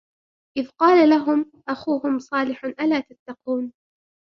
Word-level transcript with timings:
إذ 0.57 0.69
قال 0.69 1.09
لهم 1.09 1.51
أخوهم 1.67 2.19
صالح 2.19 2.65
ألا 2.65 2.99
تتقون 2.99 3.73